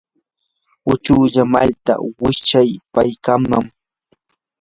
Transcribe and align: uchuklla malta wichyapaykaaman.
uchuklla 0.91 1.43
malta 1.53 1.93
wichyapaykaaman. 2.21 3.65